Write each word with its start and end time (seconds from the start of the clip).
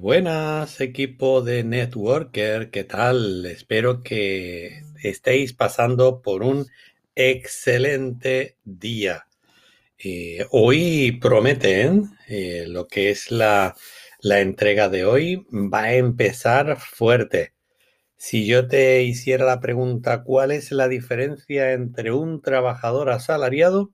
buenas, 0.00 0.80
equipo 0.80 1.42
de 1.42 1.62
Networker, 1.62 2.70
¿qué 2.70 2.84
tal? 2.84 3.44
Espero 3.44 4.02
que 4.02 4.82
estéis 5.02 5.52
pasando 5.52 6.22
por 6.22 6.42
un 6.42 6.66
excelente 7.14 8.56
día. 8.64 9.26
Eh, 9.98 10.46
hoy 10.52 11.18
prometen 11.20 12.12
eh, 12.28 12.64
lo 12.66 12.88
que 12.88 13.10
es 13.10 13.30
la, 13.30 13.76
la 14.20 14.40
entrega 14.40 14.88
de 14.88 15.04
hoy, 15.04 15.46
va 15.52 15.82
a 15.84 15.94
empezar 15.94 16.78
fuerte. 16.80 17.52
Si 18.16 18.46
yo 18.46 18.68
te 18.68 19.02
hiciera 19.02 19.44
la 19.44 19.60
pregunta, 19.60 20.24
¿cuál 20.24 20.50
es 20.52 20.72
la 20.72 20.88
diferencia 20.88 21.72
entre 21.72 22.12
un 22.12 22.40
trabajador 22.42 23.10
asalariado 23.10 23.92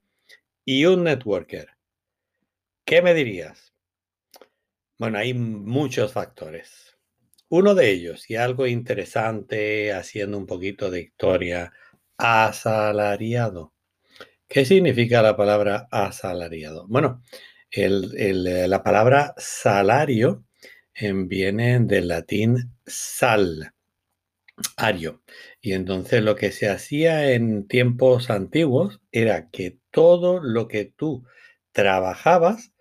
y 0.65 0.85
un 0.85 1.03
networker? 1.03 1.69
¿Qué 2.85 3.01
me 3.01 3.13
dirías? 3.13 3.66
Bueno, 4.97 5.19
hay 5.19 5.33
muchos 5.33 6.13
factores. 6.13 6.97
Uno 7.49 7.75
de 7.75 7.91
ellos, 7.91 8.29
y 8.29 8.35
algo 8.35 8.65
interesante, 8.67 9.93
haciendo 9.93 10.37
un 10.37 10.47
poquito 10.47 10.89
de 10.89 11.01
historia, 11.01 11.71
asalariado. 12.17 13.73
¿Qué 14.47 14.65
significa 14.65 15.21
la 15.21 15.37
palabra 15.37 15.87
asalariado? 15.91 16.87
Bueno, 16.87 17.21
la 17.71 18.83
palabra 18.83 19.35
salario 19.37 20.45
em, 20.95 21.27
viene 21.27 21.79
del 21.79 22.07
latín 22.07 22.73
sal, 22.85 23.73
ario. 24.77 25.21
Y 25.61 25.73
entonces 25.73 26.23
lo 26.23 26.35
que 26.35 26.51
se 26.51 26.69
hacía 26.69 27.33
en 27.33 27.67
tiempos 27.67 28.29
antiguos 28.29 28.99
era 29.11 29.49
que 29.51 29.77
todo 29.91 30.39
lo 30.41 30.67
que 30.67 30.85
tú 30.85 31.25
trabajabas 31.71 32.73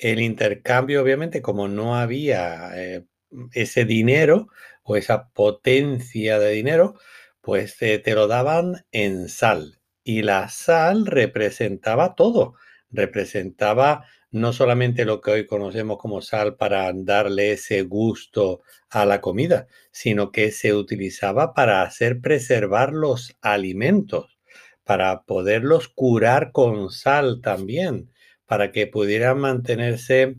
el 0.00 0.20
intercambio, 0.20 1.02
obviamente, 1.02 1.42
como 1.42 1.68
no 1.68 1.96
había 1.96 2.70
eh, 2.74 3.04
ese 3.52 3.84
dinero 3.84 4.48
o 4.82 4.96
esa 4.96 5.28
potencia 5.30 6.38
de 6.38 6.52
dinero, 6.52 6.94
pues 7.42 7.80
eh, 7.82 7.98
te 7.98 8.14
lo 8.14 8.26
daban 8.26 8.86
en 8.92 9.28
sal. 9.28 9.80
Y 10.02 10.22
la 10.22 10.48
sal 10.48 11.06
representaba 11.06 12.14
todo. 12.14 12.54
Representaba 12.90 14.06
no 14.30 14.52
solamente 14.52 15.04
lo 15.04 15.20
que 15.20 15.30
hoy 15.32 15.46
conocemos 15.46 15.98
como 15.98 16.22
sal 16.22 16.56
para 16.56 16.90
darle 16.94 17.52
ese 17.52 17.82
gusto 17.82 18.62
a 18.88 19.04
la 19.04 19.20
comida, 19.20 19.66
sino 19.90 20.32
que 20.32 20.50
se 20.50 20.74
utilizaba 20.74 21.52
para 21.52 21.82
hacer 21.82 22.20
preservar 22.20 22.92
los 22.92 23.36
alimentos, 23.42 24.38
para 24.84 25.22
poderlos 25.24 25.88
curar 25.88 26.52
con 26.52 26.90
sal 26.90 27.40
también 27.42 28.10
para 28.50 28.72
que 28.72 28.88
pudieran 28.88 29.38
mantenerse 29.38 30.34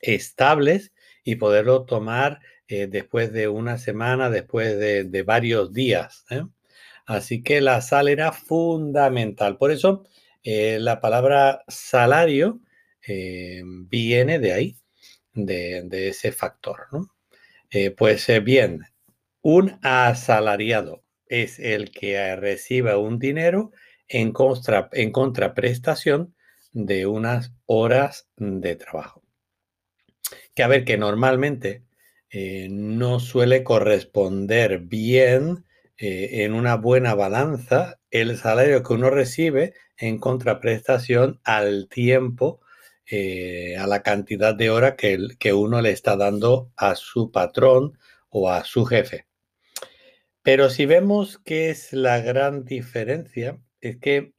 estables 0.00 0.92
y 1.22 1.36
poderlo 1.36 1.84
tomar 1.84 2.40
eh, 2.66 2.88
después 2.88 3.32
de 3.32 3.46
una 3.46 3.78
semana, 3.78 4.28
después 4.28 4.76
de, 4.76 5.22
varios 5.22 5.72
días. 5.72 6.24
¿eh? 6.30 6.42
Así 7.06 7.44
que 7.44 7.60
la 7.60 7.80
sal 7.80 8.08
era 8.08 8.32
fundamental. 8.32 9.56
Por 9.56 9.70
eso 9.70 10.04
eh, 10.42 10.78
la 10.80 11.00
palabra 11.00 11.62
salario 11.68 12.58
viene 13.06 14.40
de 14.40 14.52
ahí, 14.52 14.76
de, 15.32 16.08
ese 16.08 16.32
factor. 16.32 16.88
pues 17.96 18.26
bien, 18.42 18.80
un 19.42 19.78
asalariado 19.82 21.04
es 21.28 21.60
el 21.60 21.92
que 21.92 22.34
recibe 22.34 22.96
un 22.96 23.20
dinero 23.20 23.70
en, 24.08 24.32
contra, 24.32 24.88
en 24.90 25.12
contraprestación 25.12 26.34
de 26.72 27.06
unas 27.06 27.52
horas 27.66 28.28
de 28.36 28.76
trabajo. 28.76 29.22
Que 30.54 30.62
a 30.62 30.68
ver, 30.68 30.84
que 30.84 30.98
normalmente 30.98 31.84
eh, 32.30 32.68
no 32.70 33.20
suele 33.20 33.62
corresponder 33.62 34.80
bien 34.80 35.64
eh, 35.98 36.44
en 36.44 36.54
una 36.54 36.76
buena 36.76 37.14
balanza 37.14 38.00
el 38.10 38.36
salario 38.38 38.82
que 38.82 38.92
uno 38.94 39.10
recibe 39.10 39.74
en 39.96 40.18
contraprestación 40.18 41.40
al 41.44 41.88
tiempo, 41.88 42.60
eh, 43.06 43.76
a 43.76 43.86
la 43.86 44.02
cantidad 44.02 44.54
de 44.54 44.70
horas 44.70 44.94
que, 44.96 45.18
que 45.38 45.52
uno 45.52 45.80
le 45.82 45.90
está 45.90 46.16
dando 46.16 46.72
a 46.76 46.94
su 46.94 47.30
patrón 47.30 47.98
o 48.30 48.50
a 48.50 48.64
su 48.64 48.84
jefe. 48.84 49.26
Pero 50.42 50.70
si 50.70 50.86
vemos 50.86 51.38
que 51.38 51.70
es 51.70 51.92
la 51.92 52.20
gran 52.20 52.64
diferencia, 52.64 53.60
es 53.80 53.98
que 53.98 54.32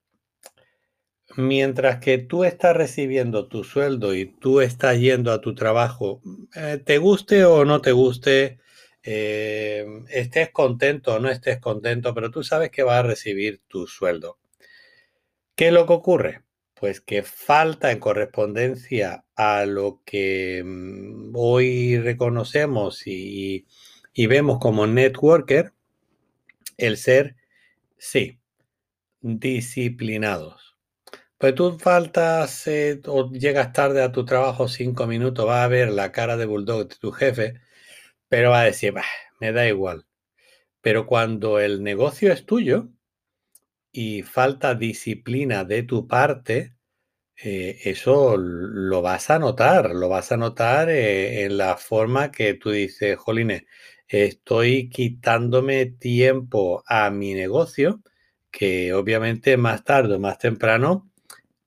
mientras 1.36 2.00
que 2.00 2.18
tú 2.18 2.44
estás 2.44 2.76
recibiendo 2.76 3.48
tu 3.48 3.64
sueldo 3.64 4.14
y 4.16 4.26
tú 4.26 4.62
estás 4.62 5.00
yendo 5.00 5.32
a 5.32 5.42
tu 5.42 5.56
trabajo, 5.56 6.22
eh, 6.56 6.82
te 6.84 6.98
guste 6.98 7.46
o 7.46 7.66
no 7.66 7.82
te 7.82 7.92
guste, 7.92 8.60
eh, 9.04 9.86
estés 10.10 10.52
contento 10.52 11.16
o 11.16 11.20
no 11.20 11.30
estés 11.30 11.60
contento, 11.60 12.14
pero 12.14 12.32
tú 12.32 12.44
sabes 12.44 12.72
que 12.72 12.84
vas 12.84 13.00
a 13.00 13.08
recibir 13.08 13.62
tu 13.68 13.88
sueldo. 13.88 14.38
¿Qué 15.56 15.68
es 15.68 15.74
lo 15.74 15.86
que 15.86 15.94
ocurre? 15.94 16.42
Pues 16.74 17.02
que 17.02 17.24
falta 17.24 17.92
en 17.92 18.00
correspondencia 18.00 19.26
a 19.36 19.66
lo 19.66 20.02
que 20.06 20.64
mm, 20.66 21.34
hoy 21.36 22.00
reconocemos 22.00 23.08
y, 23.08 23.66
y 24.14 24.28
vemos 24.28 24.60
como 24.60 24.88
networker, 24.88 25.74
el 26.78 26.98
ser, 26.98 27.36
sí, 27.98 28.40
disciplinados 29.22 30.73
pues 31.44 31.56
tú 31.56 31.78
faltas 31.78 32.68
eh, 32.68 33.02
o 33.06 33.30
llegas 33.30 33.74
tarde 33.74 34.02
a 34.02 34.14
tu 34.14 34.24
trabajo 34.24 34.70
cinco 34.70 35.08
minutos, 35.08 35.46
va 35.46 35.66
a 35.66 35.68
ver 35.68 35.90
la 35.92 36.14
cara 36.14 36.38
de 36.38 36.46
bulldog 36.46 36.88
de 36.88 36.96
tu 36.96 37.12
jefe, 37.12 37.60
pero 38.30 38.52
va 38.52 38.62
a 38.62 38.64
decir, 38.64 38.94
me 39.42 39.52
da 39.52 39.68
igual. 39.68 40.06
Pero 40.80 41.06
cuando 41.06 41.60
el 41.60 41.84
negocio 41.84 42.32
es 42.32 42.46
tuyo 42.46 42.88
y 43.92 44.22
falta 44.22 44.74
disciplina 44.76 45.66
de 45.66 45.84
tu 45.84 46.08
parte, 46.08 46.78
eh, 47.36 47.78
eso 47.84 48.38
lo 48.38 49.02
vas 49.02 49.30
a 49.30 49.38
notar, 49.38 49.92
lo 49.96 50.08
vas 50.08 50.32
a 50.32 50.38
notar 50.38 50.90
eh, 50.90 51.44
en 51.44 51.58
la 51.58 51.76
forma 51.76 52.32
que 52.32 52.54
tú 52.54 52.72
dices, 52.72 53.18
Joline, 53.18 53.68
estoy 54.08 54.90
quitándome 54.90 55.88
tiempo 55.88 56.86
a 56.88 57.10
mi 57.10 57.34
negocio, 57.34 58.02
que 58.50 58.94
obviamente 58.94 59.58
más 59.58 59.84
tarde 59.84 60.16
o 60.16 60.20
más 60.20 60.38
temprano 60.38 61.10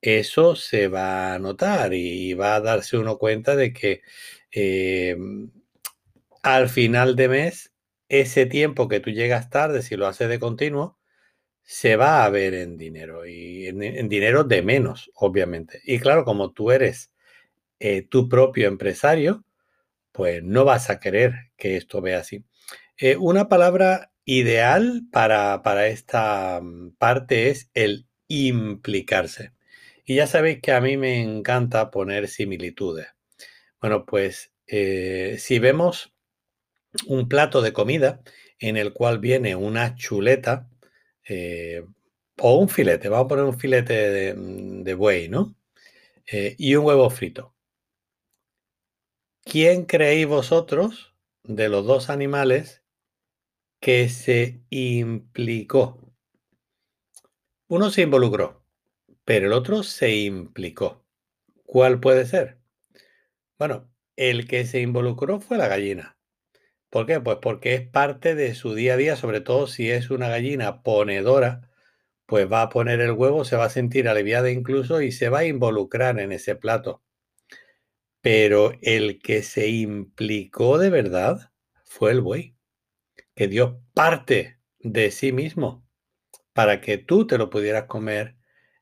eso 0.01 0.55
se 0.55 0.87
va 0.87 1.33
a 1.33 1.39
notar 1.39 1.93
y 1.93 2.33
va 2.33 2.55
a 2.55 2.61
darse 2.61 2.97
uno 2.97 3.17
cuenta 3.17 3.55
de 3.55 3.73
que 3.73 4.01
em, 4.51 5.51
al 6.43 6.69
final 6.69 7.15
de 7.15 7.29
mes, 7.29 7.73
ese 8.09 8.45
tiempo 8.45 8.87
que 8.87 8.99
tú 8.99 9.11
llegas 9.11 9.49
tarde, 9.49 9.81
si 9.81 9.95
lo 9.97 10.07
haces 10.07 10.29
de 10.29 10.39
continuo, 10.39 10.97
se 11.63 11.97
va 11.97 12.23
a 12.25 12.29
ver 12.29 12.53
en 12.53 12.77
dinero 12.77 13.25
y 13.25 13.67
en, 13.67 14.09
dinero 14.09 14.45
de 14.45 14.61
menos, 14.61 15.11
obviamente. 15.15 15.81
Y 15.85 15.99
claro, 15.99 16.23
como 16.25 16.53
tú 16.53 16.71
eres 16.71 17.11
eh, 17.79 18.03
tu 18.03 18.29
propio 18.29 18.67
empresario, 18.69 19.45
pues 20.13 20.43
no 20.43 20.65
vas 20.65 20.89
a 20.89 20.99
querer 20.99 21.51
que 21.57 21.77
esto 21.77 22.01
vea 22.01 22.19
así. 22.19 22.45
Eh, 22.97 23.17
una 23.17 23.49
palabra 23.49 24.11
ideal 24.25 25.03
para, 25.11 25.61
para 25.63 25.87
esta 25.87 26.61
mm, 26.61 26.95
parte 26.97 27.49
es 27.49 27.69
el 27.73 28.07
implicarse. 28.27 29.53
Y 30.09 30.15
ya 30.15 30.25
sabéis 30.25 30.61
que 30.61 30.71
a 30.71 30.79
mí 30.79 30.95
me 30.95 31.21
encanta 31.21 31.91
poner 31.91 32.29
similitudes. 32.29 33.07
Bueno, 33.81 34.05
pues 34.05 34.53
eh, 34.65 35.35
si 35.37 35.59
vemos 35.59 36.15
un 37.07 37.27
plato 37.27 37.61
de 37.61 37.73
comida 37.73 38.21
en 38.57 38.77
el 38.77 38.93
cual 38.93 39.19
viene 39.19 39.57
una 39.57 39.95
chuleta 39.95 40.69
eh, 41.27 41.85
o 42.37 42.57
un 42.57 42.69
filete, 42.69 43.09
vamos 43.09 43.25
a 43.25 43.27
poner 43.27 43.43
un 43.43 43.59
filete 43.59 44.33
de, 44.33 44.93
buey, 44.93 45.27
¿no? 45.27 45.53
Eh, 46.31 46.55
y 46.57 46.75
un 46.75 46.85
huevo 46.85 47.09
frito. 47.09 47.53
¿Quién 49.43 49.83
creéis 49.83 50.25
vosotros 50.25 51.15
de 51.43 51.67
los 51.67 51.85
dos 51.85 52.09
animales 52.09 52.81
que 53.81 54.07
se 54.07 54.61
implicó? 54.69 55.99
Uno 57.67 57.89
se 57.89 58.03
involucró, 58.03 58.66
pero 59.27 59.47
el 59.47 59.51
otro 59.51 59.83
se 59.83 60.15
implicó. 60.15 61.05
¿Cuál 61.65 61.99
puede 61.99 62.25
ser? 62.25 62.59
Bueno, 63.59 63.91
el 64.15 64.47
que 64.47 64.65
se 64.65 64.79
involucró 64.79 65.41
fue 65.41 65.57
la 65.57 65.67
gallina. 65.67 66.17
¿Por 66.89 67.05
qué? 67.05 67.19
Pues 67.19 67.39
porque 67.41 67.73
es 67.73 67.81
parte 67.81 68.35
de 68.35 68.55
su 68.55 68.73
día 68.73 68.93
a 68.93 68.95
día, 68.97 69.17
sobre 69.17 69.41
todo 69.41 69.67
si 69.67 69.91
es 69.91 70.11
una 70.11 70.29
gallina 70.29 70.81
ponedora, 70.81 71.69
pues 72.25 72.49
va 72.49 72.61
a 72.61 72.69
poner 72.69 73.01
el 73.01 73.11
huevo, 73.11 73.43
se 73.43 73.57
va 73.57 73.65
a 73.65 73.69
sentir 73.69 74.07
aliviada 74.07 74.49
incluso 74.49 75.01
y 75.01 75.11
se 75.11 75.27
va 75.27 75.39
a 75.39 75.45
involucrar 75.45 76.21
en 76.21 76.31
ese 76.31 76.55
plato. 76.55 77.03
Pero 78.21 78.71
el 78.81 79.19
que 79.19 79.43
se 79.43 79.67
implicó 79.67 80.77
de 80.77 80.89
verdad 80.89 81.51
fue 81.83 82.11
el 82.11 82.21
buey, 82.21 82.55
que 83.35 83.49
dio 83.49 83.81
parte 83.93 84.61
de 84.79 85.11
sí 85.11 85.33
mismo 85.33 85.85
para 86.53 86.79
que 86.79 86.97
tú 86.97 87.27
te 87.27 87.37
lo 87.37 87.49
pudieras 87.49 87.87
comer 87.87 88.36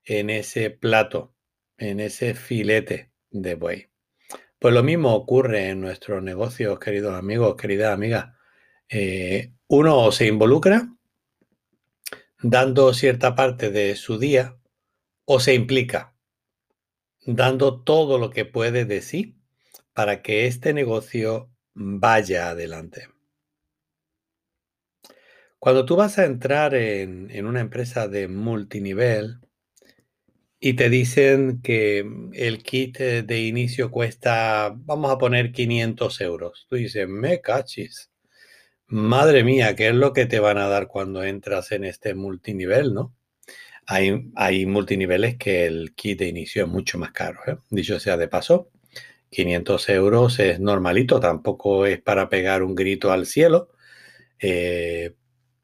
en 0.06 0.30
ese 0.30 0.70
plato, 0.70 1.34
en 1.78 2.00
ese 2.00 2.36
filete 2.36 3.12
de 3.32 3.56
buey. 3.56 3.90
Pues 4.60 4.74
lo 4.74 4.84
mismo 4.84 5.14
ocurre 5.14 5.70
en 5.70 5.82
nuestros 5.82 6.24
negocios, 6.24 6.80
queridos 6.80 7.16
amigos, 7.16 7.56
queridas 7.56 7.94
amigas. 7.94 8.34
Eh, 8.88 9.54
uno 9.68 10.12
se 10.12 10.28
involucra 10.28 10.90
dando 12.42 12.94
cierta 12.94 13.36
parte 13.36 13.72
de 13.72 13.96
su 13.96 14.20
día 14.20 14.58
o 15.26 15.40
se 15.40 15.54
implica 15.54 16.16
dando 17.26 17.82
todo 17.82 18.20
lo 18.20 18.30
que 18.30 18.46
puede 18.46 18.86
de 18.86 19.02
sí 19.02 19.36
para 19.94 20.22
que 20.22 20.46
este 20.46 20.74
negocio 20.74 21.50
vaya 21.74 22.50
adelante. 22.50 23.10
Cuando 25.58 25.86
tú 25.86 25.96
vas 25.96 26.20
a 26.20 26.26
entrar 26.26 26.76
en, 26.76 27.32
en 27.32 27.48
una 27.48 27.62
empresa 27.62 28.08
de 28.08 28.28
multinivel, 28.28 29.40
y 30.66 30.74
te 30.74 30.90
dicen 30.90 31.62
que 31.62 32.04
mm, 32.04 32.32
el 32.34 32.64
kit 32.64 32.98
de 32.98 33.40
inicio 33.40 33.92
cuesta, 33.92 34.74
vamos 34.76 35.12
a 35.12 35.18
poner 35.20 35.52
500 35.52 36.22
euros. 36.22 36.66
Tú 36.68 36.76
dices, 36.78 37.08
me 37.08 37.40
cachis. 37.40 38.10
Madre 38.88 39.44
mía, 39.44 39.76
¿qué 39.76 39.90
es 39.90 39.94
lo 39.94 40.12
que 40.12 40.26
te 40.26 40.40
van 40.40 40.58
a 40.58 40.68
dar 40.68 40.88
cuando 40.88 41.24
entras 41.24 41.72
en 41.72 41.84
este 41.84 42.16
multinivel, 42.16 42.96
no? 42.96 43.14
Hay, 43.86 44.32
hay 44.36 44.66
multiniveles 44.66 45.38
que 45.38 45.68
el 45.68 45.94
kit 45.94 46.18
de 46.18 46.30
inicio 46.30 46.64
es 46.64 46.70
mucho 46.72 46.98
más 46.98 47.12
caro, 47.12 47.42
¿eh? 47.46 47.58
dicho 47.70 48.00
sea 48.00 48.18
de 48.18 48.28
paso. 48.28 48.72
500 49.30 49.90
euros 49.90 50.40
es 50.40 50.60
normalito, 50.60 51.20
tampoco 51.20 51.86
es 51.86 52.02
para 52.02 52.28
pegar 52.28 52.64
un 52.64 52.74
grito 52.74 53.12
al 53.12 53.28
cielo, 53.28 53.70
eh, 54.40 55.14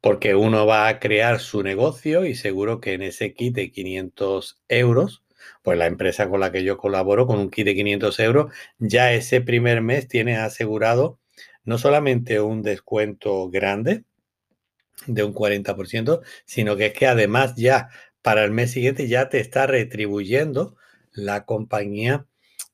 porque 0.02 0.34
uno 0.34 0.66
va 0.66 0.88
a 0.88 0.98
crear 0.98 1.40
su 1.40 1.62
negocio 1.62 2.26
y 2.26 2.34
seguro 2.34 2.80
que 2.80 2.92
en 2.94 3.02
ese 3.02 3.34
kit 3.34 3.54
de 3.54 3.70
500 3.70 4.60
euros, 4.68 5.22
pues 5.62 5.78
la 5.78 5.86
empresa 5.86 6.28
con 6.28 6.40
la 6.40 6.50
que 6.52 6.64
yo 6.64 6.76
colaboro 6.76 7.26
con 7.26 7.38
un 7.38 7.50
kit 7.50 7.64
de 7.66 7.76
500 7.76 8.20
euros, 8.20 8.52
ya 8.78 9.14
ese 9.14 9.40
primer 9.40 9.80
mes 9.80 10.08
tiene 10.08 10.36
asegurado 10.36 11.20
no 11.64 11.78
solamente 11.78 12.40
un 12.40 12.62
descuento 12.62 13.48
grande 13.48 14.04
de 15.06 15.22
un 15.22 15.32
40%, 15.32 16.20
sino 16.44 16.76
que 16.76 16.86
es 16.86 16.92
que 16.92 17.06
además 17.06 17.54
ya 17.56 17.88
para 18.22 18.44
el 18.44 18.50
mes 18.50 18.72
siguiente 18.72 19.06
ya 19.06 19.28
te 19.28 19.38
está 19.38 19.68
retribuyendo 19.68 20.76
la 21.12 21.44
compañía 21.44 22.26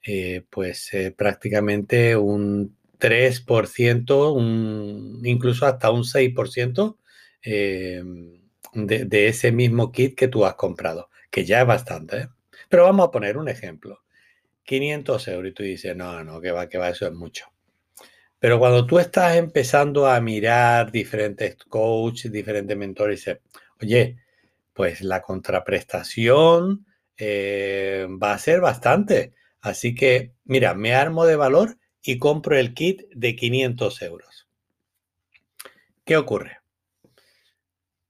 eh, 0.03 0.47
pues 0.49 0.95
eh, 0.95 1.11
prácticamente 1.11 2.17
un 2.17 2.75
3%, 2.99 4.33
un, 4.35 5.21
incluso 5.25 5.67
hasta 5.67 5.91
un 5.91 6.05
6% 6.05 6.97
eh, 7.43 8.02
de, 8.73 9.29
ese 9.29 9.52
mismo 9.52 9.93
kit 9.93 10.17
que 10.17 10.29
tú 10.29 10.44
has 10.44 10.55
comprado, 10.55 11.11
que 11.31 11.44
ya 11.44 11.61
es 11.61 11.67
bastante. 11.67 12.17
¿eh? 12.19 12.29
Pero 12.69 12.85
vamos 12.85 13.08
a 13.08 13.11
poner 13.11 13.37
un 13.37 13.49
ejemplo. 13.49 14.00
500 14.64 15.29
euros 15.29 15.50
y 15.50 15.55
tú 15.55 15.62
dices, 15.62 15.96
no, 15.96 16.23
no, 16.25 16.40
que 16.40 16.50
va, 16.50 16.69
que 16.69 16.79
va, 16.79 16.90
eso 16.90 17.06
es 17.06 17.12
mucho. 17.12 17.46
Pero 18.38 18.58
cuando 18.58 18.87
tú 18.87 18.99
estás 18.99 19.37
empezando 19.37 20.06
a 20.06 20.20
mirar 20.20 20.93
diferentes 20.93 21.56
coaches, 21.56 22.31
diferentes 22.31 22.76
mentores, 22.76 23.20
dices, 23.20 23.38
oye, 23.81 24.19
pues 24.75 25.00
la 25.00 25.23
contraprestación 25.23 26.87
eh, 27.17 28.06
va 28.23 28.34
a 28.34 28.38
ser 28.38 28.61
bastante. 28.61 29.32
Así 29.61 29.94
que, 29.94 30.34
mira, 30.44 30.75
me 30.75 30.94
armo 30.94 31.26
de 31.26 31.37
valor 31.37 31.79
y 32.02 32.19
compro 32.19 32.56
el 32.56 32.75
kit 32.75 33.02
de 33.12 33.34
500 33.34 34.02
euros. 34.02 34.49
¿Qué 36.05 36.17
ocurre? 36.17 36.57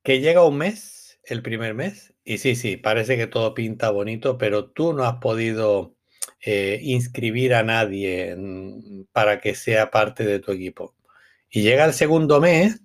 Que 0.08 0.20
llega 0.20 0.42
un 0.42 0.56
mes, 0.56 1.20
el 1.22 1.42
primer 1.42 1.74
mes, 1.74 2.14
y 2.24 2.38
sí, 2.38 2.56
sí, 2.56 2.78
parece 2.78 3.18
que 3.18 3.26
todo 3.26 3.52
pinta 3.52 3.90
bonito, 3.90 4.38
pero 4.38 4.70
tú 4.70 4.94
no 4.94 5.04
has 5.04 5.16
podido 5.16 5.96
eh, 6.40 6.80
inscribir 6.82 7.52
a 7.52 7.62
nadie 7.62 8.34
para 9.12 9.38
que 9.38 9.54
sea 9.54 9.90
parte 9.90 10.24
de 10.24 10.40
tu 10.40 10.52
equipo. 10.52 10.94
Y 11.50 11.60
llega 11.60 11.84
el 11.84 11.92
segundo 11.92 12.40
mes 12.40 12.80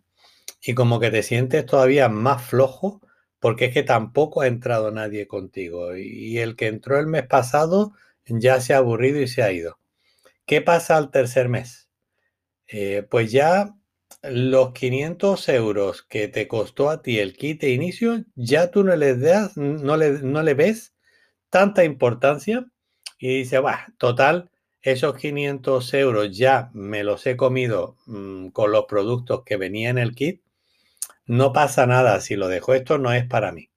y 0.61 0.73
como 0.73 0.99
que 0.99 1.11
te 1.11 1.23
sientes 1.23 1.65
todavía 1.65 2.09
más 2.09 2.43
flojo 2.43 2.99
porque 3.39 3.67
es 3.67 3.73
que 3.73 3.83
tampoco 3.83 4.41
ha 4.41 4.47
entrado 4.47 4.91
nadie 4.91 5.25
contigo. 5.25 5.95
Y 5.95 6.39
el 6.39 6.57
que 6.57 6.67
entró 6.67 6.99
el 6.99 7.07
mes 7.07 7.25
pasado 7.25 7.93
ya 8.25 8.59
se 8.59 8.73
ha 8.73 8.79
aburrido 8.79 9.21
y 9.21 9.29
se 9.29 9.43
ha 9.43 9.51
ido. 9.53 9.79
¿Qué 10.45 10.59
pasa 10.59 10.97
al 10.97 11.09
tercer 11.09 11.47
mes? 11.47 11.87
Eh, 12.67 13.07
pues 13.09 13.31
ya 13.31 13.73
los 14.21 14.73
500 14.73 15.49
euros 15.49 16.03
que 16.03 16.27
te 16.27 16.47
costó 16.47 16.89
a 16.89 17.01
ti 17.01 17.19
el 17.19 17.35
kit 17.35 17.61
de 17.61 17.71
inicio, 17.71 18.23
ya 18.35 18.71
tú 18.71 18.83
no 18.83 18.95
le, 18.95 19.15
das, 19.17 19.57
no 19.57 19.97
le, 19.97 20.11
no 20.21 20.43
le 20.43 20.53
ves 20.53 20.93
tanta 21.49 21.83
importancia 21.83 22.65
y 23.17 23.39
dice, 23.39 23.59
va, 23.59 23.87
total, 23.97 24.51
esos 24.81 25.15
500 25.15 25.93
euros 25.93 26.37
ya 26.37 26.69
me 26.73 27.03
los 27.03 27.25
he 27.25 27.37
comido 27.37 27.97
mm, 28.05 28.49
con 28.49 28.71
los 28.71 28.85
productos 28.85 29.43
que 29.45 29.57
venía 29.57 29.89
en 29.89 29.97
el 29.97 30.15
kit, 30.15 30.41
no 31.25 31.53
pasa 31.53 31.85
nada 31.85 32.19
si 32.21 32.35
lo 32.35 32.47
dejo, 32.47 32.73
esto 32.73 32.97
no 32.97 33.13
es 33.13 33.25
para 33.25 33.51
mí 33.51 33.69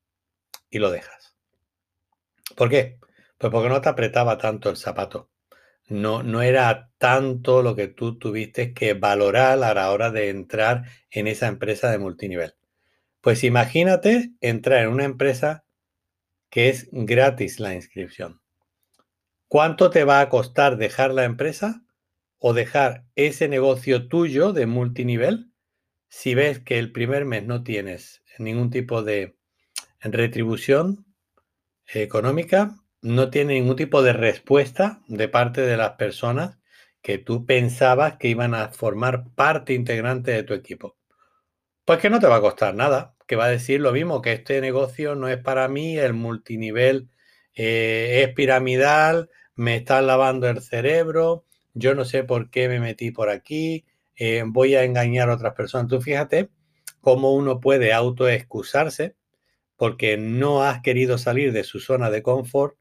y 0.70 0.78
lo 0.78 0.90
dejas. 0.90 1.36
¿Por 2.56 2.70
qué? 2.70 2.98
Pues 3.38 3.52
porque 3.52 3.68
no 3.68 3.80
te 3.80 3.88
apretaba 3.88 4.38
tanto 4.38 4.70
el 4.70 4.76
zapato 4.76 5.28
no, 5.88 6.22
no 6.22 6.42
era 6.42 6.90
tanto 6.98 7.62
lo 7.62 7.76
que 7.76 7.88
tú 7.88 8.18
tuviste 8.18 8.74
que 8.74 8.94
valorar 8.94 9.62
a 9.62 9.74
la 9.74 9.90
hora 9.90 10.10
de 10.10 10.30
entrar 10.30 10.84
en 11.10 11.26
esa 11.26 11.46
empresa 11.46 11.90
de 11.90 11.98
multinivel. 11.98 12.54
Pues 13.20 13.44
imagínate 13.44 14.32
entrar 14.40 14.82
en 14.82 14.88
una 14.90 15.04
empresa 15.04 15.64
que 16.50 16.68
es 16.68 16.88
gratis 16.92 17.60
la 17.60 17.74
inscripción. 17.74 18.40
¿Cuánto 19.48 19.90
te 19.90 20.04
va 20.04 20.20
a 20.20 20.28
costar 20.28 20.76
dejar 20.76 21.12
la 21.12 21.24
empresa 21.24 21.84
o 22.38 22.52
dejar 22.52 23.04
ese 23.14 23.48
negocio 23.48 24.08
tuyo 24.08 24.52
de 24.52 24.66
multinivel 24.66 25.52
si 26.08 26.34
ves 26.34 26.60
que 26.60 26.78
el 26.78 26.92
primer 26.92 27.24
mes 27.24 27.44
no 27.44 27.62
tienes 27.62 28.22
ningún 28.38 28.70
tipo 28.70 29.02
de 29.02 29.36
retribución 30.00 31.06
económica 31.86 32.76
no 33.06 33.30
tiene 33.30 33.54
ningún 33.54 33.76
tipo 33.76 34.02
de 34.02 34.12
respuesta 34.12 35.00
de 35.06 35.28
parte 35.28 35.60
de 35.60 35.76
las 35.76 35.92
personas 35.92 36.58
que 37.02 37.18
tú 37.18 37.46
pensabas 37.46 38.16
que 38.16 38.26
iban 38.26 38.52
a 38.52 38.70
formar 38.70 39.30
parte 39.36 39.74
integrante 39.74 40.32
de 40.32 40.42
tu 40.42 40.54
equipo. 40.54 40.96
Pues 41.84 42.00
que 42.00 42.10
no 42.10 42.18
te 42.18 42.26
va 42.26 42.36
a 42.36 42.40
costar 42.40 42.74
nada, 42.74 43.14
que 43.28 43.36
va 43.36 43.44
a 43.44 43.50
decir 43.50 43.80
lo 43.80 43.92
mismo, 43.92 44.22
que 44.22 44.32
este 44.32 44.60
negocio 44.60 45.14
no 45.14 45.28
es 45.28 45.38
para 45.38 45.68
mí, 45.68 45.96
el 45.96 46.14
multinivel 46.14 47.08
eh, 47.54 48.24
es 48.26 48.34
piramidal, 48.34 49.30
me 49.54 49.76
están 49.76 50.08
lavando 50.08 50.48
el 50.48 50.60
cerebro, 50.60 51.44
yo 51.74 51.94
no 51.94 52.04
sé 52.04 52.24
por 52.24 52.50
qué 52.50 52.68
me 52.68 52.80
metí 52.80 53.12
por 53.12 53.30
aquí, 53.30 53.84
eh, 54.16 54.42
voy 54.44 54.74
a 54.74 54.82
engañar 54.82 55.30
a 55.30 55.34
otras 55.34 55.54
personas. 55.54 55.86
Tú 55.86 56.00
fíjate 56.00 56.48
cómo 57.00 57.34
uno 57.34 57.60
puede 57.60 57.92
autoexcusarse 57.92 59.14
porque 59.76 60.16
no 60.16 60.64
has 60.64 60.80
querido 60.82 61.18
salir 61.18 61.52
de 61.52 61.62
su 61.62 61.78
zona 61.78 62.10
de 62.10 62.24
confort 62.24 62.76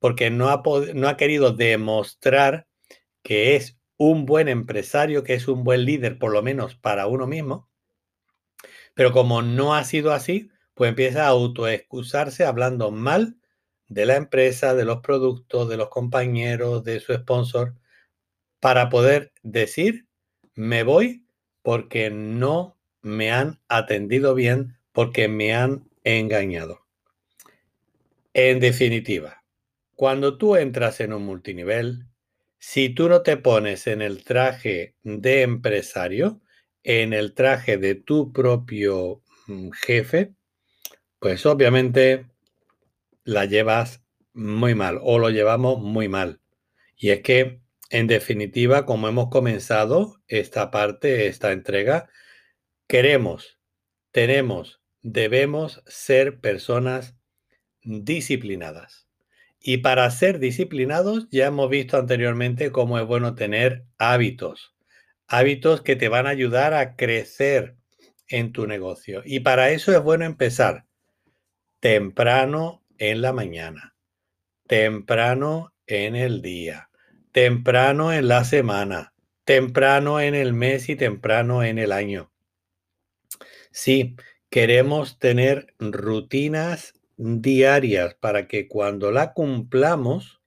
porque 0.00 0.30
no 0.30 0.48
ha, 0.48 1.16
querido 1.16 1.52
demostrar 1.52 2.66
que 3.22 3.54
es 3.54 3.78
un 3.98 4.24
buen 4.26 4.48
empresario, 4.48 5.22
que 5.22 5.34
es 5.34 5.46
un 5.46 5.62
buen 5.62 5.84
líder, 5.84 6.18
por 6.18 6.32
lo 6.32 6.42
menos 6.42 6.74
para 6.74 7.06
uno 7.06 7.26
mismo. 7.26 7.68
Pero 8.94 9.12
como 9.12 9.42
no 9.42 9.74
ha 9.74 9.84
sido 9.84 10.12
así, 10.12 10.50
pues 10.74 10.88
empieza 10.88 11.26
a 11.26 11.28
autoexcusarse 11.28 12.44
hablando 12.44 12.90
mal 12.90 13.36
de 13.88 14.06
la 14.06 14.16
empresa, 14.16 14.74
de 14.74 14.86
los 14.86 15.00
productos, 15.00 15.68
de 15.68 15.76
los 15.76 15.90
compañeros, 15.90 16.82
de 16.82 17.00
su 17.00 17.12
sponsor, 17.12 17.74
para 18.58 18.88
poder 18.88 19.32
decir, 19.42 20.06
me 20.54 20.82
voy 20.82 21.26
porque 21.62 22.10
no 22.10 22.78
me 23.02 23.30
han 23.32 23.60
atendido 23.68 24.34
bien, 24.34 24.78
porque 24.92 25.28
me 25.28 25.54
han 25.54 25.90
engañado. 26.04 26.86
En 28.32 28.60
definitiva, 28.60 29.39
cuando 30.00 30.38
tú 30.38 30.56
entras 30.56 30.98
en 31.00 31.12
un 31.12 31.26
multinivel, 31.26 32.06
si 32.58 32.88
tú 32.88 33.10
no 33.10 33.20
te 33.20 33.36
pones 33.36 33.86
en 33.86 34.00
el 34.00 34.24
traje 34.24 34.96
de 35.02 35.42
empresario, 35.42 36.40
en 36.82 37.12
el 37.12 37.34
traje 37.34 37.76
de 37.76 37.96
tu 37.96 38.32
propio 38.32 39.22
mm, 39.46 39.68
jefe, 39.72 40.32
pues 41.18 41.44
obviamente 41.44 42.24
la 43.24 43.44
llevas 43.44 44.02
muy 44.32 44.74
mal 44.74 44.98
o 45.02 45.18
lo 45.18 45.28
llevamos 45.28 45.82
muy 45.82 46.08
mal. 46.08 46.40
Y 46.96 47.10
es 47.10 47.20
que, 47.20 47.60
en 47.90 48.06
definitiva, 48.06 48.86
como 48.86 49.06
hemos 49.06 49.28
comenzado 49.28 50.16
esta 50.28 50.70
parte, 50.70 51.26
esta 51.26 51.52
entrega, 51.52 52.08
queremos, 52.86 53.60
tenemos, 54.12 54.80
debemos 55.02 55.82
ser 55.84 56.40
personas 56.40 57.16
disciplinadas. 57.82 59.09
Y 59.60 59.78
para 59.78 60.10
ser 60.10 60.38
disciplinados, 60.38 61.28
ya 61.30 61.46
hemos 61.46 61.68
visto 61.68 61.98
anteriormente 61.98 62.72
cómo 62.72 62.98
es 62.98 63.06
bueno 63.06 63.34
tener 63.34 63.84
hábitos, 63.98 64.74
hábitos 65.28 65.82
que 65.82 65.96
te 65.96 66.08
van 66.08 66.26
a 66.26 66.30
ayudar 66.30 66.72
a 66.72 66.96
crecer 66.96 67.76
en 68.28 68.52
tu 68.52 68.66
negocio. 68.66 69.22
Y 69.24 69.40
para 69.40 69.70
eso 69.70 69.92
es 69.92 70.02
bueno 70.02 70.24
empezar 70.24 70.86
temprano 71.80 72.82
en 72.96 73.20
la 73.20 73.34
mañana, 73.34 73.94
temprano 74.66 75.74
en 75.86 76.16
el 76.16 76.40
día, 76.40 76.88
temprano 77.32 78.14
en 78.14 78.28
la 78.28 78.44
semana, 78.44 79.12
temprano 79.44 80.20
en 80.20 80.34
el 80.34 80.54
mes 80.54 80.88
y 80.88 80.96
temprano 80.96 81.62
en 81.64 81.78
el 81.78 81.92
año. 81.92 82.32
Sí, 83.72 84.16
queremos 84.48 85.18
tener 85.18 85.74
rutinas 85.78 86.94
diarias 87.20 88.14
para 88.14 88.48
que 88.48 88.66
cuando 88.66 89.10
la 89.10 89.34
cumplamos 89.34 90.40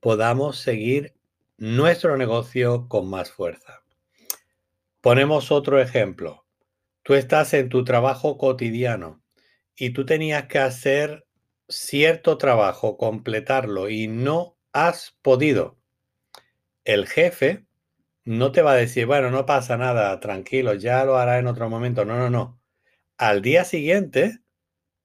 podamos 0.00 0.58
seguir 0.58 1.14
nuestro 1.58 2.16
negocio 2.16 2.88
con 2.88 3.08
más 3.08 3.30
fuerza. 3.30 3.82
Ponemos 5.00 5.52
otro 5.52 5.80
ejemplo. 5.80 6.44
Tú 7.04 7.14
estás 7.14 7.54
en 7.54 7.68
tu 7.68 7.84
trabajo 7.84 8.36
cotidiano 8.36 9.22
y 9.76 9.90
tú 9.90 10.04
tenías 10.04 10.46
que 10.46 10.58
hacer 10.58 11.24
cierto 11.68 12.36
trabajo, 12.36 12.96
completarlo 12.96 13.88
y 13.88 14.08
no 14.08 14.56
has 14.72 15.16
podido. 15.22 15.78
El 16.84 17.06
jefe 17.06 17.64
no 18.24 18.50
te 18.50 18.62
va 18.62 18.72
a 18.72 18.76
decir, 18.76 19.06
bueno, 19.06 19.30
no 19.30 19.46
pasa 19.46 19.76
nada, 19.76 20.18
tranquilo, 20.18 20.74
ya 20.74 21.04
lo 21.04 21.16
hará 21.16 21.38
en 21.38 21.46
otro 21.46 21.70
momento. 21.70 22.04
No, 22.04 22.16
no, 22.16 22.28
no. 22.28 22.60
Al 23.16 23.40
día 23.40 23.64
siguiente, 23.64 24.40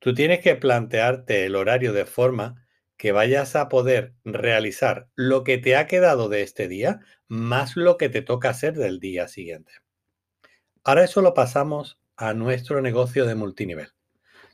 tú 0.03 0.13
tienes 0.13 0.41
que 0.41 0.57
plantearte 0.57 1.45
el 1.45 1.55
horario 1.55 1.93
de 1.93 2.05
forma 2.05 2.67
que 2.97 3.13
vayas 3.13 3.55
a 3.55 3.69
poder 3.69 4.13
realizar 4.25 5.07
lo 5.15 5.45
que 5.45 5.57
te 5.57 5.77
ha 5.77 5.87
quedado 5.87 6.27
de 6.27 6.41
este 6.41 6.67
día 6.67 6.99
más 7.29 7.77
lo 7.77 7.95
que 7.95 8.09
te 8.09 8.21
toca 8.21 8.49
hacer 8.49 8.73
del 8.73 8.99
día 8.99 9.29
siguiente. 9.29 9.71
Ahora 10.83 11.05
eso 11.05 11.21
lo 11.21 11.33
pasamos 11.33 12.01
a 12.17 12.33
nuestro 12.33 12.81
negocio 12.81 13.25
de 13.25 13.35
multinivel. 13.35 13.93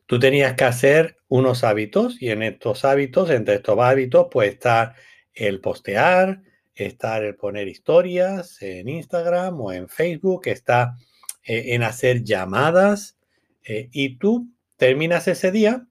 Tú 0.06 0.20
tenías 0.20 0.53
que 0.53 0.65
hacer 0.65 1.18
unos 1.27 1.63
hábitos 1.63 2.22
y 2.22 2.29
en 2.29 2.44
estos 2.44 2.86
hábitos, 2.86 3.32
entre 3.32 3.56
estos 3.56 3.79
hábitos, 3.79 4.27
pues 4.29 4.53
está 4.53 4.94
el 5.34 5.62
postear, 5.62 6.44
está 6.75 7.18
el 7.18 7.36
poner 7.36 7.68
historias 7.68 8.62
en 8.62 8.88
Instagram 8.88 9.60
o 9.60 9.72
en 9.72 9.89
Facebook, 9.89 10.44
está 10.46 10.96
eh, 11.44 11.74
en 11.74 11.82
hacer 11.82 12.24
llamadas 12.24 13.18
eh, 13.63 13.89
y 13.91 14.20
tú 14.20 14.48
terminas 14.79 15.27
ese 15.27 15.51
día 15.51 15.86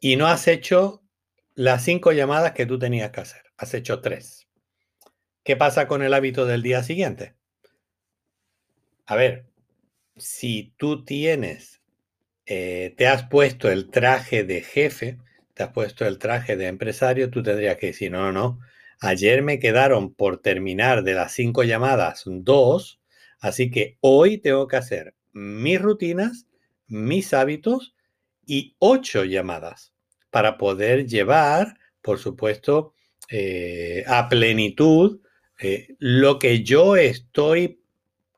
y 0.00 0.14
no 0.14 0.28
has 0.28 0.46
hecho 0.46 1.02
las 1.54 1.84
cinco 1.84 2.12
llamadas 2.12 2.52
que 2.52 2.64
tú 2.64 2.78
tenías 2.78 3.10
que 3.10 3.20
hacer, 3.20 3.42
has 3.58 3.74
hecho 3.74 4.00
tres. 4.00 4.46
¿Qué 5.42 5.56
pasa 5.56 5.88
con 5.88 6.02
el 6.02 6.14
hábito 6.14 6.46
del 6.46 6.62
día 6.62 6.84
siguiente? 6.84 7.34
A 9.04 9.16
ver, 9.16 9.46
si 10.16 10.74
tú 10.76 11.04
tienes, 11.04 11.82
eh, 12.46 12.94
te 12.96 13.08
has 13.08 13.24
puesto 13.24 13.68
el 13.68 13.90
traje 13.90 14.44
de 14.44 14.62
jefe, 14.62 15.18
te 15.54 15.64
has 15.64 15.72
puesto 15.72 16.06
el 16.06 16.18
traje 16.18 16.56
de 16.56 16.68
empresario, 16.68 17.30
tú 17.30 17.42
tendrías 17.42 17.78
que 17.78 17.88
decir, 17.88 18.12
no, 18.12 18.30
no, 18.30 18.32
no, 18.32 18.60
ayer 19.00 19.42
me 19.42 19.58
quedaron 19.58 20.14
por 20.14 20.40
terminar 20.40 21.02
de 21.02 21.14
las 21.14 21.32
cinco 21.32 21.64
llamadas 21.64 22.22
dos, 22.26 23.00
así 23.40 23.72
que 23.72 23.98
hoy 24.00 24.38
tengo 24.38 24.68
que 24.68 24.76
hacer 24.76 25.16
mis 25.32 25.82
rutinas, 25.82 26.46
mis 26.88 27.34
hábitos 27.34 27.94
y 28.46 28.76
ocho 28.78 29.24
llamadas 29.24 29.92
para 30.30 30.58
poder 30.58 31.06
llevar, 31.06 31.78
por 32.02 32.18
supuesto, 32.18 32.94
eh, 33.28 34.04
a 34.06 34.28
plenitud 34.28 35.20
eh, 35.58 35.96
lo 35.98 36.38
que 36.38 36.62
yo 36.62 36.96
estoy 36.96 37.80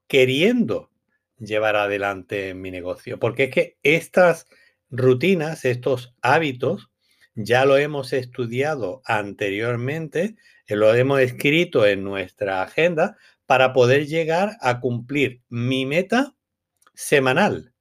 queriendo 0.07 0.91
llevar 1.39 1.77
adelante 1.77 2.51
en 2.51 2.61
mi 2.61 2.71
negocio. 2.71 3.19
Porque 3.19 3.45
es 3.45 3.51
que 3.51 3.77
estas 3.83 4.47
rutinas, 4.91 5.65
estos 5.65 6.15
hábitos, 6.23 6.91
ya 7.35 7.65
lo 7.65 7.77
hemos 7.77 8.13
estudiado 8.13 9.03
anteriormente, 9.05 10.37
eh, 10.67 10.77
lo 10.77 10.95
hemos 10.95 11.21
escrito 11.21 11.87
en 11.87 12.05
nuestra 12.05 12.63
agenda 12.63 13.17
para 13.47 13.73
poder 13.73 14.07
llegar 14.07 14.57
a 14.61 14.81
cumplir 14.81 15.43
mi 15.49 15.87
meta 15.87 16.35
semanal, 16.95 17.73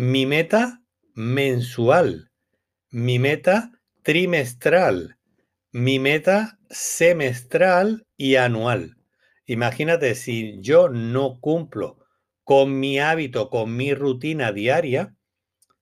mi 0.00 0.26
meta 0.26 0.80
mensual, 1.16 2.30
mi 2.92 3.18
meta 3.18 3.72
trimestral, 4.04 5.16
mi 5.72 5.98
meta 5.98 6.60
semestral 6.70 8.06
y 8.16 8.36
anual. 8.36 8.96
Imagínate 9.46 10.14
si 10.14 10.60
yo 10.60 10.88
no 10.88 11.40
cumplo 11.40 11.98
con 12.44 12.78
mi 12.78 13.00
hábito, 13.00 13.50
con 13.50 13.76
mi 13.76 13.92
rutina 13.92 14.52
diaria, 14.52 15.16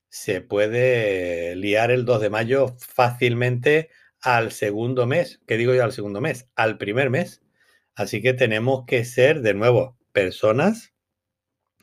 se 0.09 0.41
puede 0.41 1.55
liar 1.55 1.91
el 1.91 2.07
2 2.07 2.23
de 2.23 2.31
mayo 2.31 2.75
fácilmente 2.79 3.91
al 4.23 4.51
segundo 4.51 5.07
mes. 5.07 5.43
¿Qué 5.47 5.59
digo 5.59 5.75
yo 5.75 5.85
al 5.85 5.93
segundo 5.93 6.23
mes? 6.23 6.49
Al 6.55 6.79
primer 6.79 7.11
mes. 7.11 7.43
Así 7.95 8.23
que 8.23 8.33
tenemos 8.33 8.87
que 8.87 9.05
ser, 9.05 9.43
de 9.43 9.53
nuevo, 9.53 9.99
personas 10.13 10.95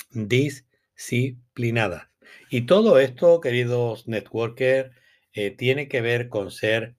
disciplinadas. 0.10 2.13
Y 2.50 2.62
todo 2.66 3.00
esto, 3.00 3.40
queridos 3.40 4.08
networkers, 4.08 4.92
eh, 5.34 5.52
tiene 5.52 5.88
que 5.88 6.02
ver 6.02 6.30
con 6.30 6.52
ser 6.52 6.96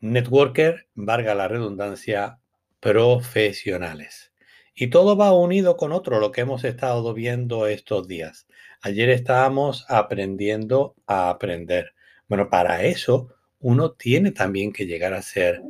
networker, 0.00 0.88
valga 0.94 1.34
la 1.34 1.48
redundancia, 1.48 2.38
profesionales. 2.80 4.32
Y 4.74 4.88
todo 4.88 5.16
va 5.16 5.32
unido 5.32 5.76
con 5.76 5.92
otro, 5.92 6.20
lo 6.20 6.32
que 6.32 6.42
hemos 6.42 6.62
estado 6.64 7.14
viendo 7.14 7.66
estos 7.66 8.06
días. 8.06 8.46
Ayer 8.82 9.08
estábamos 9.08 9.86
aprendiendo 9.88 10.94
a 11.06 11.30
aprender. 11.30 11.94
Bueno, 12.28 12.50
para 12.50 12.84
eso 12.84 13.34
uno 13.58 13.92
tiene 13.92 14.32
también 14.32 14.72
que 14.72 14.86
llegar 14.86 15.14
a 15.14 15.22
ser 15.22 15.62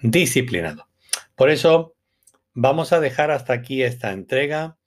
disciplinado. 0.00 0.88
Por 1.34 1.50
eso 1.50 1.96
vamos 2.54 2.92
a 2.92 3.00
dejar 3.00 3.30
hasta 3.32 3.52
aquí 3.52 3.82
esta 3.82 4.12
entrega. 4.12 4.78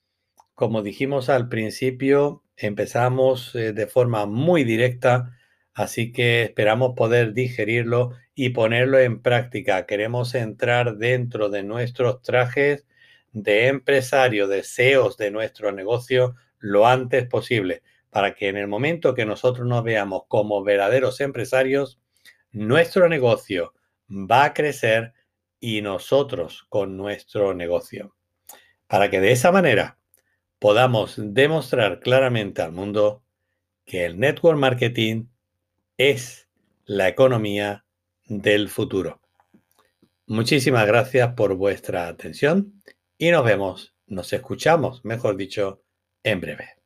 Como 0.53 0.81
dijimos 0.81 1.29
al 1.29 1.49
principio, 1.49 2.44
empezamos 2.57 3.55
eh, 3.55 3.73
de 3.73 3.87
forma 3.87 4.25
muy 4.25 4.63
directa, 4.63 5.37
así 5.73 6.11
que 6.11 6.43
esperamos 6.43 6.93
poder 6.95 7.33
digerirlo 7.33 8.11
y 8.33 8.49
ponerlo 8.49 8.99
en 8.99 9.21
práctica. 9.21 9.85
Queremos 9.85 10.35
entrar 10.35 10.97
dentro 10.97 11.49
de 11.49 11.63
nuestros 11.63 12.21
trajes 12.21 12.85
de 13.31 13.67
empresario, 13.67 14.47
deseos 14.47 15.17
de 15.17 15.31
nuestro 15.31 15.71
negocio 15.71 16.35
lo 16.59 16.87
antes 16.87 17.27
posible, 17.27 17.83
para 18.09 18.33
que 18.33 18.47
en 18.47 18.57
el 18.57 18.67
momento 18.67 19.13
que 19.13 19.25
nosotros 19.25 19.67
nos 19.67 19.83
veamos 19.83 20.23
como 20.27 20.63
verdaderos 20.63 21.19
empresarios, 21.21 21.99
nuestro 22.51 23.09
negocio 23.09 23.73
va 24.09 24.45
a 24.45 24.53
crecer 24.53 25.13
y 25.59 25.81
nosotros 25.81 26.65
con 26.69 26.95
nuestro 26.95 27.53
negocio. 27.53 28.15
Para 28.87 29.09
que 29.09 29.19
de 29.19 29.31
esa 29.31 29.51
manera 29.51 29.97
podamos 30.59 31.15
demostrar 31.17 31.99
claramente 31.99 32.61
al 32.61 32.71
mundo 32.71 33.23
que 33.85 34.05
el 34.05 34.19
network 34.19 34.57
marketing 34.57 35.25
es 35.97 36.47
la 36.85 37.07
economía 37.07 37.85
del 38.27 38.69
futuro. 38.69 39.21
Muchísimas 40.27 40.87
gracias 40.87 41.33
por 41.33 41.55
vuestra 41.55 42.07
atención 42.07 42.81
y 43.17 43.29
nos 43.29 43.45
vemos, 43.45 43.95
nos 44.07 44.33
escuchamos, 44.33 45.05
mejor 45.05 45.37
dicho, 45.37 45.83
en 46.23 46.41
breve. 46.41 46.84